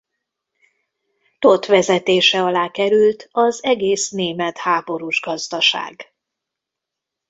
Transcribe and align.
Todt 1.39 1.65
vezetése 1.65 2.43
alá 2.43 2.71
került 2.71 3.27
az 3.31 3.63
egész 3.63 4.09
német 4.09 4.57
háborús 4.57 5.21
gazdaság. 5.21 6.13